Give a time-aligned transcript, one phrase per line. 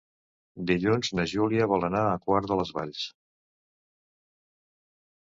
[0.69, 3.05] Dilluns na Júlia vol anar a Quart de les Valls.